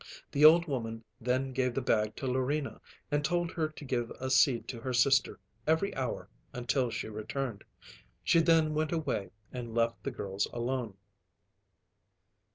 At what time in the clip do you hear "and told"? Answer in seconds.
3.11-3.51